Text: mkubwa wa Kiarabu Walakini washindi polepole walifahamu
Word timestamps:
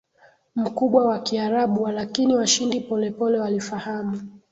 mkubwa 0.55 1.05
wa 1.05 1.19
Kiarabu 1.19 1.83
Walakini 1.83 2.35
washindi 2.35 2.81
polepole 2.81 3.39
walifahamu 3.39 4.21